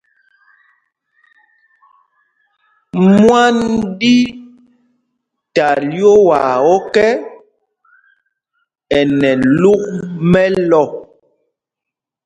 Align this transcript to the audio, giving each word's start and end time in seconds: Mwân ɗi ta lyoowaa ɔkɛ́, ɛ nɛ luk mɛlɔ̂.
Mwân 3.17 3.57
ɗi 3.99 4.13
ta 5.55 5.67
lyoowaa 5.91 6.53
ɔkɛ́, 6.75 7.09
ɛ 8.97 8.99
nɛ 9.19 9.31
luk 9.61 9.81
mɛlɔ̂. 10.31 10.85